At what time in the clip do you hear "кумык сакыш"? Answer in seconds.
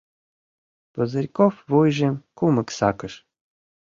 2.37-3.13